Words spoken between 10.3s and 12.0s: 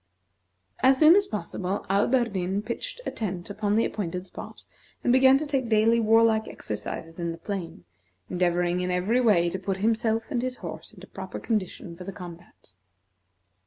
and his horse into proper condition